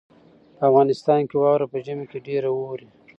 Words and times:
په 0.57 0.61
افغانستان 0.69 1.21
کې 1.29 1.35
واوره 1.37 1.65
په 1.71 1.77
ژمي 1.85 2.05
کې 2.11 2.19
ډېره 2.27 2.49
اوري. 2.57 2.87